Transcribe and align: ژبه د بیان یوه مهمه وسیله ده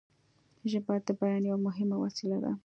ژبه 0.71 0.95
د 1.05 1.07
بیان 1.19 1.43
یوه 1.49 1.59
مهمه 1.67 1.95
وسیله 2.03 2.37
ده 2.43 2.51